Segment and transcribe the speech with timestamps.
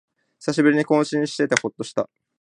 [0.39, 2.09] 久しぶりに更新しててほっとした